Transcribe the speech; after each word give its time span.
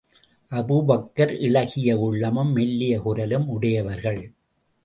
Abu Bakr 0.51 1.33
இளகிய 1.39 1.97
உள்ளமும், 1.99 2.51
மெல்லிய 2.51 2.99
குரலும் 3.01 3.47
உடையவர்கள். 3.47 4.21